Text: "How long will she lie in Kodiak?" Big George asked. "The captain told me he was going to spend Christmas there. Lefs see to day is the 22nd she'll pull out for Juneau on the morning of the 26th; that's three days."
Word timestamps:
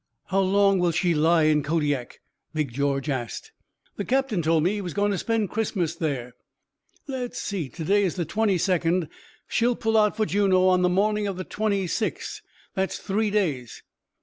"How 0.29 0.39
long 0.39 0.79
will 0.79 0.89
she 0.89 1.13
lie 1.13 1.43
in 1.43 1.61
Kodiak?" 1.61 2.21
Big 2.55 2.73
George 2.73 3.07
asked. 3.07 3.51
"The 3.97 4.03
captain 4.03 4.41
told 4.41 4.63
me 4.63 4.71
he 4.73 4.81
was 4.81 4.95
going 4.95 5.11
to 5.11 5.17
spend 5.19 5.51
Christmas 5.51 5.93
there. 5.95 6.33
Lefs 7.07 7.39
see 7.39 7.69
to 7.69 7.83
day 7.83 8.03
is 8.03 8.15
the 8.15 8.25
22nd 8.25 9.07
she'll 9.47 9.75
pull 9.75 9.99
out 9.99 10.17
for 10.17 10.25
Juneau 10.25 10.69
on 10.69 10.81
the 10.81 10.89
morning 10.89 11.27
of 11.27 11.37
the 11.37 11.45
26th; 11.45 12.41
that's 12.73 12.97
three 12.97 13.29
days." 13.29 13.83